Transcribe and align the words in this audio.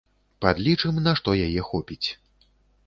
Падлічым, 0.45 0.97
на 1.09 1.13
што 1.21 1.37
яе 1.47 1.61
хопіць. 1.71 2.05